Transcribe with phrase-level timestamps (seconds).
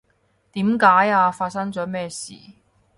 [0.53, 1.29] 點解呀？
[1.31, 2.33] 發生咗咩事？